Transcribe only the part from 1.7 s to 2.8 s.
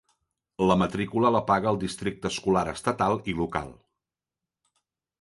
el districte escolar